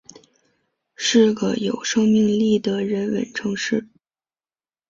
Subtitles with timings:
[0.95, 3.87] 是个有生命力的人文城市